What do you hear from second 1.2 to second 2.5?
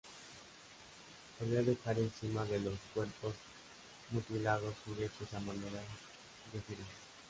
Solía dejar encima